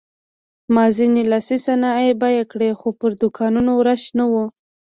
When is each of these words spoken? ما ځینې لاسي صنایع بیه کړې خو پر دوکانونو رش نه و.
ما 0.73 0.85
ځینې 0.97 1.21
لاسي 1.31 1.57
صنایع 1.65 2.11
بیه 2.21 2.43
کړې 2.51 2.69
خو 2.79 2.89
پر 2.99 3.11
دوکانونو 3.21 3.71
رش 3.87 4.03
نه 4.17 4.25
و. 4.31 4.33